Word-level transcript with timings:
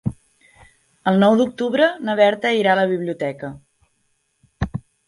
El 1.11 1.21
nou 1.25 1.37
d'octubre 1.41 1.91
na 2.09 2.17
Berta 2.23 2.55
irà 2.63 2.73
a 2.75 2.81
la 2.83 2.89
biblioteca. 2.97 3.55